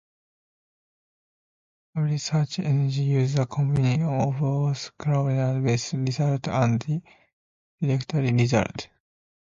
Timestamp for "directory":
7.79-8.31